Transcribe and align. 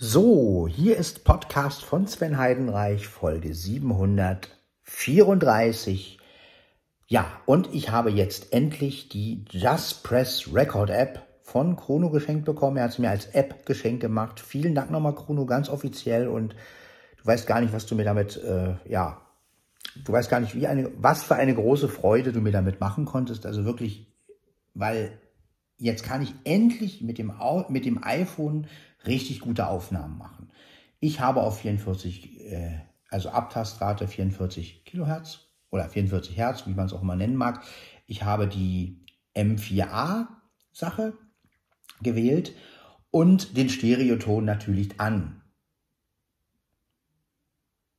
So, 0.00 0.68
hier 0.70 0.96
ist 0.96 1.24
Podcast 1.24 1.82
von 1.82 2.06
Sven 2.06 2.38
Heidenreich, 2.38 3.08
Folge 3.08 3.52
734. 3.52 6.20
Ja, 7.08 7.26
und 7.46 7.74
ich 7.74 7.90
habe 7.90 8.10
jetzt 8.10 8.52
endlich 8.52 9.08
die 9.08 9.44
Just 9.50 10.04
Press 10.04 10.54
Record 10.54 10.90
App 10.90 11.26
von 11.42 11.74
Chrono 11.74 12.10
geschenkt 12.10 12.44
bekommen. 12.44 12.76
Er 12.76 12.84
hat 12.84 12.92
es 12.92 13.00
mir 13.00 13.10
als 13.10 13.26
App 13.26 13.66
geschenkt 13.66 13.98
gemacht. 13.98 14.38
Vielen 14.38 14.76
Dank 14.76 14.92
nochmal, 14.92 15.16
Chrono, 15.16 15.46
ganz 15.46 15.68
offiziell. 15.68 16.28
Und 16.28 16.54
du 17.16 17.26
weißt 17.26 17.48
gar 17.48 17.60
nicht, 17.60 17.72
was 17.72 17.86
du 17.86 17.96
mir 17.96 18.04
damit, 18.04 18.36
äh, 18.36 18.76
ja, 18.88 19.20
du 20.04 20.12
weißt 20.12 20.30
gar 20.30 20.38
nicht, 20.38 20.54
wie 20.54 20.68
eine, 20.68 20.92
was 20.94 21.24
für 21.24 21.34
eine 21.34 21.56
große 21.56 21.88
Freude 21.88 22.30
du 22.30 22.40
mir 22.40 22.52
damit 22.52 22.78
machen 22.78 23.04
konntest. 23.04 23.46
Also 23.46 23.64
wirklich, 23.64 24.06
weil 24.74 25.18
jetzt 25.78 26.02
kann 26.02 26.22
ich 26.22 26.34
endlich 26.44 27.00
mit 27.00 27.18
dem, 27.18 27.32
mit 27.68 27.86
dem 27.86 28.02
iPhone 28.02 28.66
richtig 29.06 29.40
gute 29.40 29.68
Aufnahmen 29.68 30.18
machen. 30.18 30.50
Ich 31.00 31.20
habe 31.20 31.42
auf 31.42 31.60
44, 31.60 32.40
äh, 32.40 32.80
also 33.08 33.30
Abtastrate 33.30 34.08
44 34.08 34.84
Kilohertz 34.84 35.46
oder 35.70 35.88
44 35.88 36.36
Hertz, 36.36 36.66
wie 36.66 36.74
man 36.74 36.86
es 36.86 36.92
auch 36.92 37.02
immer 37.02 37.16
nennen 37.16 37.36
mag. 37.36 37.64
Ich 38.06 38.24
habe 38.24 38.48
die 38.48 39.04
M4A-Sache 39.34 41.12
gewählt 42.02 42.54
und 43.10 43.56
den 43.56 43.68
Stereoton 43.68 44.44
natürlich 44.44 45.00
an. 45.00 45.42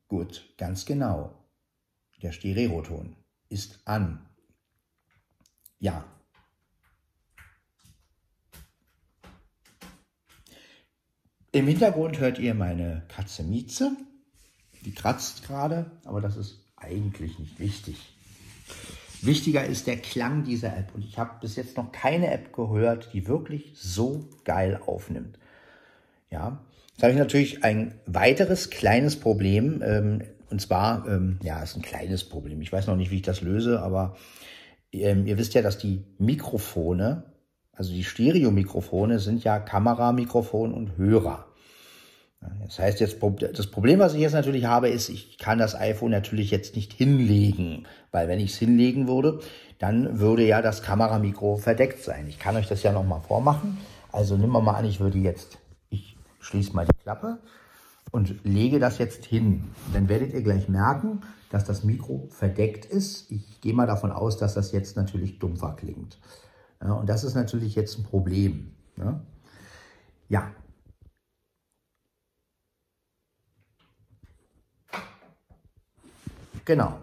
Gut, 0.07 0.53
ganz 0.57 0.85
genau. 0.85 1.35
Der 2.21 2.31
Stereoton 2.31 3.15
ist 3.47 3.79
an. 3.85 4.25
Ja, 5.79 6.03
Im 11.51 11.65
Hintergrund 11.65 12.19
hört 12.19 12.37
ihr 12.37 12.53
meine 12.53 13.01
Katze 13.07 13.41
Mieze. 13.41 13.91
Die 14.85 14.93
kratzt 14.93 15.47
gerade, 15.47 15.89
aber 16.05 16.21
das 16.21 16.37
ist 16.37 16.63
eigentlich 16.77 17.39
nicht 17.39 17.59
wichtig. 17.59 17.97
Wichtiger 19.23 19.65
ist 19.65 19.87
der 19.87 19.97
Klang 19.97 20.43
dieser 20.43 20.77
App. 20.77 20.93
Und 20.93 21.03
ich 21.03 21.17
habe 21.17 21.39
bis 21.41 21.55
jetzt 21.55 21.75
noch 21.75 21.91
keine 21.91 22.31
App 22.31 22.53
gehört, 22.53 23.09
die 23.13 23.27
wirklich 23.27 23.73
so 23.75 24.29
geil 24.45 24.79
aufnimmt. 24.85 25.39
Ja, 26.29 26.61
jetzt 26.91 27.01
habe 27.01 27.13
ich 27.13 27.19
natürlich 27.19 27.63
ein 27.63 27.95
weiteres 28.05 28.69
kleines 28.69 29.19
Problem. 29.19 29.81
Ähm, 29.83 30.21
und 30.51 30.61
zwar, 30.61 31.07
ähm, 31.07 31.39
ja, 31.41 31.63
ist 31.63 31.75
ein 31.75 31.81
kleines 31.81 32.29
Problem. 32.29 32.61
Ich 32.61 32.71
weiß 32.71 32.85
noch 32.85 32.95
nicht, 32.95 33.09
wie 33.09 33.17
ich 33.17 33.21
das 33.23 33.41
löse, 33.41 33.81
aber 33.81 34.15
ähm, 34.91 35.25
ihr 35.25 35.39
wisst 35.39 35.55
ja, 35.55 35.63
dass 35.63 35.79
die 35.79 36.05
Mikrofone 36.19 37.23
also 37.79 37.93
die 37.93 38.03
Stereomikrofone 38.03 39.19
sind 39.19 39.45
ja 39.45 39.57
Kameramikrofon 39.57 40.73
und 40.73 40.97
Hörer. 40.97 41.45
Das 42.41 42.79
heißt 42.79 42.99
jetzt, 43.01 43.17
das 43.21 43.67
Problem, 43.67 43.99
was 43.99 44.13
ich 44.13 44.21
jetzt 44.21 44.33
natürlich 44.33 44.65
habe, 44.65 44.89
ist, 44.89 45.09
ich 45.09 45.37
kann 45.37 45.57
das 45.57 45.75
iPhone 45.75 46.11
natürlich 46.11 46.51
jetzt 46.51 46.75
nicht 46.75 46.93
hinlegen, 46.93 47.85
weil 48.11 48.27
wenn 48.27 48.39
ich 48.39 48.53
es 48.53 48.57
hinlegen 48.57 49.07
würde, 49.07 49.39
dann 49.77 50.19
würde 50.19 50.45
ja 50.45 50.61
das 50.61 50.81
Kameramikro 50.81 51.57
verdeckt 51.57 52.01
sein. 52.03 52.27
Ich 52.27 52.39
kann 52.39 52.55
euch 52.55 52.67
das 52.67 52.83
ja 52.83 52.91
nochmal 52.91 53.21
vormachen. 53.21 53.77
Also 54.11 54.37
nehmen 54.37 54.53
wir 54.53 54.61
mal 54.61 54.75
an, 54.75 54.85
ich 54.85 54.99
würde 54.99 55.17
jetzt, 55.17 55.57
ich 55.89 56.17
schließe 56.39 56.73
mal 56.73 56.85
die 56.85 56.97
Klappe 57.03 57.39
und 58.11 58.43
lege 58.43 58.79
das 58.79 58.97
jetzt 58.97 59.25
hin. 59.25 59.65
Dann 59.93 60.07
werdet 60.07 60.33
ihr 60.33 60.41
gleich 60.41 60.69
merken, 60.69 61.21
dass 61.49 61.65
das 61.65 61.83
Mikro 61.83 62.27
verdeckt 62.29 62.85
ist. 62.85 63.31
Ich 63.31 63.61
gehe 63.61 63.73
mal 63.73 63.87
davon 63.87 64.11
aus, 64.11 64.37
dass 64.37 64.53
das 64.53 64.71
jetzt 64.71 64.95
natürlich 64.95 65.39
dumpfer 65.39 65.75
klingt. 65.75 66.17
Ja, 66.81 66.93
und 66.93 67.09
das 67.09 67.23
ist 67.23 67.35
natürlich 67.35 67.75
jetzt 67.75 67.97
ein 67.97 68.03
Problem. 68.03 68.71
Ne? 68.95 69.19
Ja. 70.29 70.51
Genau. 76.69 76.93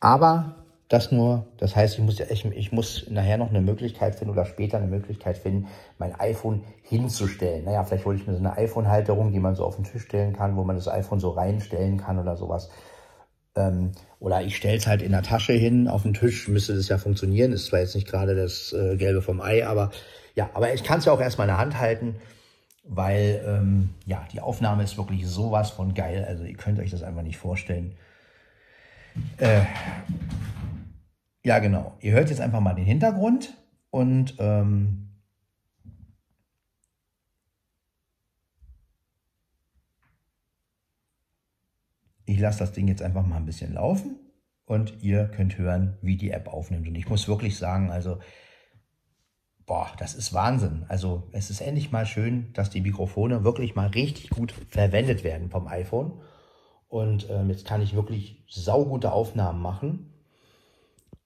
Aber 0.00 0.56
das 0.90 1.12
nur, 1.12 1.46
das 1.56 1.74
heißt, 1.74 1.94
ich 1.94 2.04
muss, 2.04 2.20
ich, 2.20 2.44
ich 2.44 2.72
muss 2.72 3.06
nachher 3.08 3.38
noch 3.38 3.48
eine 3.48 3.62
Möglichkeit 3.62 4.16
finden 4.16 4.34
oder 4.34 4.44
später 4.44 4.76
eine 4.76 4.86
Möglichkeit 4.86 5.38
finden, 5.38 5.68
mein 5.96 6.14
iPhone 6.20 6.62
hinzustellen. 6.82 7.64
Naja, 7.64 7.84
vielleicht 7.84 8.04
hole 8.04 8.18
ich 8.18 8.26
mir 8.26 8.34
so 8.34 8.38
eine 8.38 8.54
iPhone-Halterung, 8.58 9.32
die 9.32 9.40
man 9.40 9.54
so 9.54 9.64
auf 9.64 9.76
den 9.76 9.86
Tisch 9.86 10.02
stellen 10.02 10.34
kann, 10.34 10.56
wo 10.56 10.64
man 10.64 10.76
das 10.76 10.88
iPhone 10.88 11.20
so 11.20 11.30
reinstellen 11.30 11.96
kann 11.96 12.18
oder 12.18 12.36
sowas. 12.36 12.68
Ähm, 13.56 13.92
oder 14.20 14.42
ich 14.42 14.54
stelle 14.54 14.76
es 14.76 14.86
halt 14.86 15.00
in 15.00 15.12
der 15.12 15.22
Tasche 15.22 15.54
hin, 15.54 15.88
auf 15.88 16.02
den 16.02 16.12
Tisch, 16.12 16.48
müsste 16.48 16.76
das 16.76 16.88
ja 16.88 16.98
funktionieren. 16.98 17.52
Ist 17.52 17.64
zwar 17.64 17.80
jetzt 17.80 17.94
nicht 17.94 18.08
gerade 18.08 18.34
das 18.34 18.74
äh, 18.74 18.98
Gelbe 18.98 19.22
vom 19.22 19.40
Ei, 19.40 19.66
aber 19.66 19.90
ja, 20.34 20.50
aber 20.52 20.74
ich 20.74 20.84
kann 20.84 20.98
es 20.98 21.06
ja 21.06 21.12
auch 21.14 21.20
erstmal 21.22 21.46
in 21.46 21.54
der 21.54 21.58
Hand 21.58 21.78
halten, 21.78 22.16
weil 22.82 23.42
ähm, 23.46 23.90
ja, 24.06 24.26
die 24.32 24.40
Aufnahme 24.40 24.82
ist 24.82 24.96
wirklich 24.96 25.26
sowas 25.26 25.70
von 25.70 25.94
geil. 25.94 26.24
Also 26.26 26.44
ihr 26.44 26.56
könnt 26.56 26.78
euch 26.78 26.90
das 26.90 27.02
einfach 27.02 27.22
nicht 27.22 27.38
vorstellen. 27.38 27.94
Äh, 29.38 29.62
ja, 31.44 31.58
genau. 31.58 31.96
Ihr 32.00 32.12
hört 32.12 32.30
jetzt 32.30 32.40
einfach 32.40 32.60
mal 32.60 32.74
den 32.74 32.84
Hintergrund 32.84 33.54
und 33.90 34.34
ähm, 34.38 35.02
Ich 42.32 42.40
lasse 42.40 42.60
das 42.60 42.72
Ding 42.72 42.88
jetzt 42.88 43.02
einfach 43.02 43.26
mal 43.26 43.36
ein 43.36 43.44
bisschen 43.44 43.74
laufen 43.74 44.16
und 44.64 45.02
ihr 45.02 45.26
könnt 45.26 45.58
hören, 45.58 45.98
wie 46.00 46.16
die 46.16 46.30
App 46.30 46.48
aufnimmt. 46.48 46.88
Und 46.88 46.94
ich 46.94 47.08
muss 47.08 47.28
wirklich 47.28 47.58
sagen, 47.58 47.90
also, 47.90 48.20
boah, 49.66 49.90
das 49.98 50.14
ist 50.14 50.32
Wahnsinn. 50.32 50.84
Also, 50.88 51.24
es 51.32 51.50
ist 51.50 51.60
endlich 51.60 51.92
mal 51.92 52.06
schön, 52.06 52.52
dass 52.54 52.70
die 52.70 52.80
Mikrofone 52.80 53.44
wirklich 53.44 53.74
mal 53.74 53.88
richtig 53.88 54.30
gut 54.30 54.52
verwendet 54.68 55.24
werden 55.24 55.50
vom 55.50 55.66
iPhone. 55.66 56.20
Und 56.88 57.28
ähm, 57.30 57.48
jetzt 57.48 57.64
kann 57.64 57.80
ich 57.80 57.94
wirklich 57.94 58.44
saugute 58.48 59.12
Aufnahmen 59.12 59.62
machen. 59.62 60.12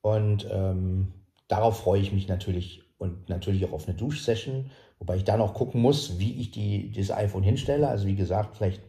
Und 0.01 0.47
ähm, 0.53 1.13
darauf 1.49 1.81
freue 1.81 2.01
ich 2.01 2.13
mich 2.13 2.29
natürlich 2.29 2.83
und 2.99 3.29
natürlich 3.29 3.65
auch 3.65 3.73
auf 3.73 3.89
eine 3.89 3.97
Duschsession, 3.97 4.71
wobei 4.99 5.17
ich 5.17 5.25
da 5.25 5.37
noch 5.37 5.55
gucken 5.55 5.83
muss, 5.83 6.19
wie 6.19 6.41
ich 6.41 6.51
die, 6.51 6.91
dieses 6.91 7.11
iPhone 7.11 7.43
hinstelle. 7.43 7.89
Also 7.89 8.07
wie 8.07 8.15
gesagt, 8.15 8.57
vielleicht 8.57 8.81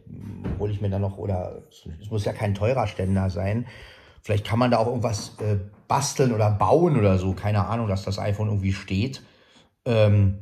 hole 0.58 0.72
ich 0.72 0.80
mir 0.80 0.90
dann 0.90 1.02
noch, 1.02 1.18
oder 1.18 1.64
es 2.00 2.10
muss 2.10 2.24
ja 2.24 2.32
kein 2.32 2.54
teurer 2.54 2.86
Ständer 2.86 3.28
sein. 3.30 3.66
Vielleicht 4.22 4.46
kann 4.46 4.58
man 4.58 4.70
da 4.70 4.78
auch 4.78 4.86
irgendwas 4.86 5.36
äh, 5.40 5.56
basteln 5.86 6.32
oder 6.32 6.50
bauen 6.50 6.96
oder 6.96 7.18
so. 7.18 7.32
Keine 7.34 7.66
Ahnung, 7.66 7.88
dass 7.88 8.04
das 8.04 8.18
iPhone 8.18 8.48
irgendwie 8.48 8.72
steht. 8.72 9.22
Ähm, 9.84 10.38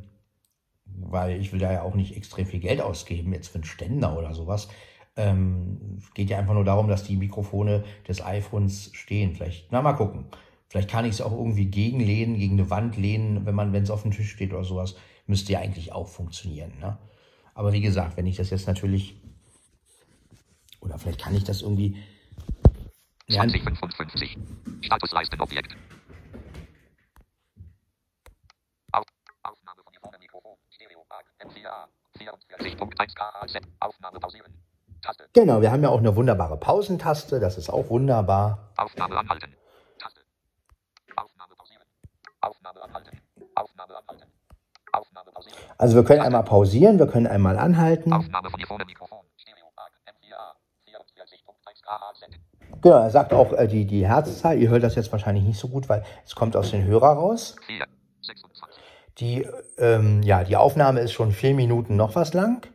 weil 0.85 1.39
ich 1.39 1.51
will 1.51 1.59
da 1.59 1.71
ja 1.71 1.81
auch 1.83 1.95
nicht 1.95 2.15
extrem 2.15 2.45
viel 2.45 2.59
Geld 2.59 2.81
ausgeben, 2.81 3.33
jetzt 3.33 3.49
für 3.49 3.55
einen 3.55 3.63
Ständer 3.63 4.17
oder 4.17 4.33
sowas. 4.33 4.67
Ähm, 5.15 5.99
geht 6.13 6.29
ja 6.29 6.37
einfach 6.37 6.53
nur 6.53 6.63
darum, 6.63 6.87
dass 6.87 7.03
die 7.03 7.17
Mikrofone 7.17 7.83
des 8.07 8.23
iPhones 8.23 8.91
stehen. 8.93 9.35
Vielleicht, 9.35 9.71
na 9.71 9.81
mal 9.81 9.93
gucken. 9.93 10.25
Vielleicht 10.69 10.89
kann 10.89 11.05
ich 11.05 11.11
es 11.11 11.21
auch 11.21 11.31
irgendwie 11.31 11.65
gegenlehnen, 11.65 12.37
gegen 12.37 12.59
eine 12.59 12.69
Wand 12.69 12.97
lehnen, 12.97 13.45
wenn 13.45 13.55
man, 13.55 13.73
wenn 13.73 13.83
es 13.83 13.89
auf 13.89 14.01
dem 14.01 14.11
Tisch 14.11 14.31
steht 14.31 14.53
oder 14.53 14.65
sowas. 14.65 14.95
Müsste 15.25 15.53
ja 15.53 15.59
eigentlich 15.59 15.93
auch 15.93 16.07
funktionieren. 16.07 16.73
Ne? 16.79 16.97
Aber 17.53 17.73
wie 17.73 17.81
gesagt, 17.81 18.17
wenn 18.17 18.27
ich 18.27 18.35
das 18.35 18.49
jetzt 18.49 18.67
natürlich, 18.67 19.15
oder 20.81 20.99
vielleicht 20.99 21.21
kann 21.21 21.35
ich 21.35 21.43
das 21.43 21.61
irgendwie. 21.61 21.97
2055. 23.29 24.37
Statusleistenobjekt. 24.81 25.75
Auf, 28.91 29.03
Aufnahme 29.43 29.81
von 29.83 29.93
vorne 29.99 30.17
Mikrofon. 30.19 30.46
Stereo 30.46 30.46
MCA 30.46 30.46
44.1 30.46 30.46
Aufnahme 30.46 30.46
pausieren. 30.46 30.46
Taste. 30.46 30.46
Genau, 35.33 35.61
wir 35.61 35.71
haben 35.71 35.83
ja 35.83 35.89
auch 35.89 35.99
eine 35.99 36.15
wunderbare 36.15 36.57
Pausentaste, 36.57 37.39
das 37.39 37.57
ist 37.57 37.69
auch 37.69 37.89
wunderbar. 37.89 38.71
Aufnahme 38.77 39.17
anhalten. 39.17 39.55
Aufnahme 42.41 42.81
abhalten. 42.81 43.21
Aufnahme 43.55 43.95
abhalten. 43.95 44.31
Aufnahme 44.91 45.31
pausieren. 45.31 45.57
Also 45.77 45.95
wir 45.95 46.03
können 46.03 46.21
einmal 46.21 46.43
pausieren, 46.43 46.99
wir 46.99 47.07
können 47.07 47.27
einmal 47.27 47.57
anhalten. 47.57 48.13
Aufnahme 48.13 48.49
von 48.49 48.59
Mikrofon. 48.59 48.85
Mikrofon. 48.85 49.27
Genau, 52.81 52.97
er 52.97 53.09
sagt 53.09 53.33
auch 53.33 53.53
äh, 53.53 53.67
die, 53.67 53.85
die 53.85 54.07
Herzzahl. 54.07 54.57
Ihr 54.59 54.69
hört 54.69 54.83
das 54.83 54.95
jetzt 54.95 55.11
wahrscheinlich 55.11 55.43
nicht 55.43 55.59
so 55.59 55.67
gut, 55.67 55.89
weil 55.89 56.03
es 56.25 56.35
kommt 56.35 56.55
aus 56.55 56.71
den 56.71 56.85
Hörer 56.85 57.13
raus. 57.13 57.55
4, 57.65 57.85
26. 58.21 58.76
Die, 59.19 59.47
ähm, 59.79 60.21
ja, 60.23 60.43
die 60.43 60.55
Aufnahme 60.55 60.99
ist 60.99 61.11
schon 61.11 61.31
vier 61.31 61.53
Minuten 61.53 61.95
noch 61.95 62.15
was 62.15 62.33
lang. 62.33 62.67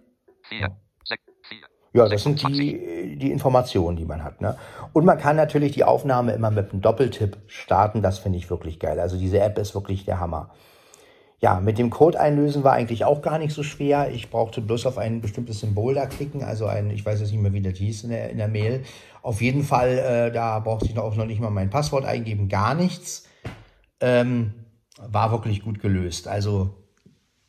4, 0.48 0.68
6, 1.04 1.22
4. 1.48 1.58
Ja, 1.94 2.08
das 2.08 2.22
sind 2.22 2.42
die, 2.48 3.16
die 3.16 3.30
Informationen, 3.30 3.96
die 3.96 4.04
man 4.04 4.24
hat. 4.24 4.40
Ne? 4.40 4.56
Und 4.92 5.04
man 5.04 5.18
kann 5.18 5.36
natürlich 5.36 5.72
die 5.72 5.84
Aufnahme 5.84 6.32
immer 6.32 6.50
mit 6.50 6.72
einem 6.72 6.80
Doppeltipp 6.80 7.36
starten. 7.46 8.02
Das 8.02 8.18
finde 8.18 8.38
ich 8.38 8.50
wirklich 8.50 8.80
geil. 8.80 8.98
Also 8.98 9.18
diese 9.18 9.40
App 9.40 9.58
ist 9.58 9.74
wirklich 9.74 10.04
der 10.04 10.18
Hammer. 10.18 10.50
Ja, 11.38 11.60
mit 11.60 11.76
dem 11.76 11.90
Code 11.90 12.20
einlösen 12.20 12.62
war 12.62 12.72
eigentlich 12.72 13.04
auch 13.04 13.20
gar 13.20 13.38
nicht 13.38 13.52
so 13.52 13.62
schwer. 13.62 14.10
Ich 14.12 14.30
brauchte 14.30 14.60
bloß 14.60 14.86
auf 14.86 14.96
ein 14.96 15.20
bestimmtes 15.20 15.58
Symbol 15.60 15.94
da 15.94 16.06
klicken, 16.06 16.44
also 16.44 16.66
ein, 16.66 16.90
ich 16.90 17.04
weiß 17.04 17.20
jetzt 17.20 17.32
nicht 17.32 17.40
mehr, 17.40 17.52
wie 17.52 17.60
das 17.60 17.78
hieß 17.78 18.04
in 18.04 18.10
der, 18.10 18.30
in 18.30 18.38
der 18.38 18.46
Mail. 18.46 18.84
Auf 19.22 19.42
jeden 19.42 19.64
Fall, 19.64 19.98
äh, 19.98 20.32
da 20.32 20.60
brauchte 20.60 20.86
ich 20.86 20.96
auch 20.96 21.16
noch 21.16 21.26
nicht 21.26 21.40
mal 21.40 21.50
mein 21.50 21.68
Passwort 21.68 22.04
eingeben, 22.04 22.48
gar 22.48 22.76
nichts. 22.76 23.28
Ähm, 23.98 24.54
war 25.08 25.31
wirklich 25.31 25.62
gut 25.62 25.81
gelöst. 25.81 26.28
Also 26.28 26.82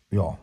ja. 0.10 0.38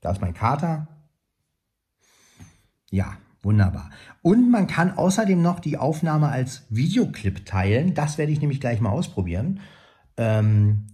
Da 0.00 0.10
ist 0.12 0.20
mein 0.20 0.34
Kater. 0.34 0.86
Ja, 2.90 3.16
wunderbar. 3.42 3.90
Und 4.22 4.50
man 4.50 4.66
kann 4.66 4.96
außerdem 4.96 5.40
noch 5.42 5.60
die 5.60 5.76
Aufnahme 5.76 6.28
als 6.28 6.64
Videoclip 6.70 7.44
teilen. 7.44 7.94
Das 7.94 8.18
werde 8.18 8.32
ich 8.32 8.40
nämlich 8.40 8.60
gleich 8.60 8.80
mal 8.80 8.90
ausprobieren. 8.90 9.60
Ähm, 10.16 10.86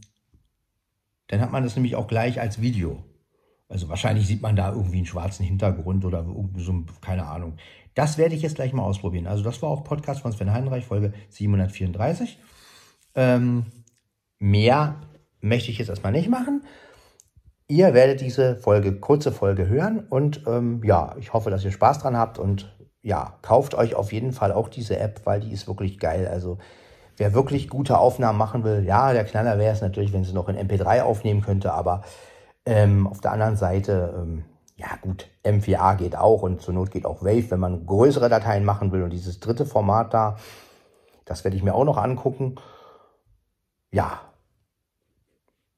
dann 1.28 1.40
hat 1.40 1.52
man 1.52 1.62
das 1.62 1.76
nämlich 1.76 1.96
auch 1.96 2.06
gleich 2.06 2.40
als 2.40 2.60
Video. 2.60 3.04
Also 3.68 3.88
wahrscheinlich 3.88 4.26
sieht 4.26 4.42
man 4.42 4.56
da 4.56 4.72
irgendwie 4.72 4.98
einen 4.98 5.06
schwarzen 5.06 5.44
Hintergrund 5.44 6.04
oder 6.04 6.24
so, 6.56 6.84
keine 7.00 7.26
Ahnung. 7.26 7.56
Das 7.94 8.18
werde 8.18 8.34
ich 8.34 8.42
jetzt 8.42 8.56
gleich 8.56 8.72
mal 8.72 8.82
ausprobieren. 8.82 9.26
Also 9.26 9.42
das 9.42 9.62
war 9.62 9.70
auch 9.70 9.84
Podcast 9.84 10.20
von 10.20 10.32
Sven 10.32 10.52
Heinreich, 10.52 10.84
Folge 10.84 11.12
734. 11.30 12.38
Ähm, 13.14 13.66
mehr 14.38 15.00
möchte 15.40 15.70
ich 15.70 15.78
jetzt 15.78 15.88
erstmal 15.88 16.12
nicht 16.12 16.28
machen. 16.28 16.64
Ihr 17.66 17.94
werdet 17.94 18.20
diese 18.20 18.56
Folge, 18.56 19.00
kurze 19.00 19.32
Folge 19.32 19.68
hören 19.68 20.00
und 20.00 20.42
ähm, 20.46 20.82
ja, 20.84 21.14
ich 21.18 21.32
hoffe, 21.32 21.50
dass 21.50 21.64
ihr 21.64 21.72
Spaß 21.72 22.00
dran 22.00 22.16
habt 22.16 22.38
und 22.38 22.76
ja, 23.00 23.38
kauft 23.42 23.74
euch 23.74 23.94
auf 23.94 24.12
jeden 24.12 24.32
Fall 24.32 24.52
auch 24.52 24.68
diese 24.68 24.98
App, 24.98 25.22
weil 25.24 25.40
die 25.40 25.52
ist 25.52 25.66
wirklich 25.66 25.98
geil. 25.98 26.26
Also 26.26 26.58
wer 27.16 27.32
wirklich 27.32 27.68
gute 27.68 27.98
Aufnahmen 27.98 28.38
machen 28.38 28.64
will, 28.64 28.84
ja, 28.84 29.12
der 29.12 29.24
Knaller 29.24 29.58
wäre 29.58 29.72
es 29.72 29.80
natürlich, 29.80 30.12
wenn 30.12 30.24
sie 30.24 30.32
noch 30.32 30.48
in 30.48 30.56
MP3 30.56 31.02
aufnehmen 31.02 31.40
könnte, 31.40 31.72
aber 31.72 32.02
ähm, 32.66 33.06
auf 33.06 33.20
der 33.20 33.32
anderen 33.32 33.56
Seite, 33.56 34.14
ähm, 34.16 34.44
ja 34.76 34.88
gut, 35.00 35.28
M4A 35.44 35.96
geht 35.96 36.16
auch 36.16 36.42
und 36.42 36.60
zur 36.60 36.74
Not 36.74 36.90
geht 36.90 37.06
auch 37.06 37.22
Wave, 37.22 37.50
wenn 37.50 37.60
man 37.60 37.86
größere 37.86 38.28
Dateien 38.28 38.64
machen 38.64 38.92
will 38.92 39.02
und 39.02 39.10
dieses 39.10 39.40
dritte 39.40 39.66
Format 39.66 40.14
da, 40.14 40.36
das 41.24 41.44
werde 41.44 41.56
ich 41.56 41.62
mir 41.62 41.74
auch 41.74 41.84
noch 41.84 41.96
angucken. 41.96 42.56
Ja, 43.90 44.20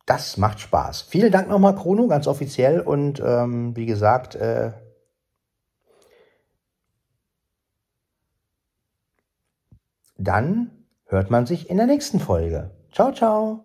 das 0.07 0.37
macht 0.37 0.61
Spaß. 0.61 1.03
Vielen 1.03 1.33
Dank 1.33 1.49
nochmal, 1.49 1.75
Chrono, 1.75 2.07
ganz 2.07 2.29
offiziell. 2.29 2.81
Und 2.81 3.21
ähm, 3.21 3.75
wie 3.77 3.87
gesagt, 3.87 4.37
äh, 4.37 4.73
dann 10.17 10.71
hört 11.07 11.31
man 11.31 11.47
sich 11.47 11.69
in 11.69 11.77
der 11.77 11.87
nächsten 11.87 12.21
Folge. 12.21 12.71
Ciao, 12.93 13.13
ciao. 13.13 13.65